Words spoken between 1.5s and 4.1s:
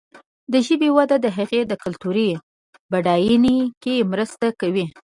د کلتوري بډاینه کې